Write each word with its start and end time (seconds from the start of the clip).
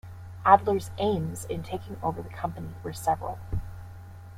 Adler's 0.47 0.89
aims 0.97 1.45
in 1.45 1.61
taking 1.61 1.95
over 2.01 2.23
the 2.23 2.29
company 2.29 2.73
were 2.81 2.91
several. 2.91 3.37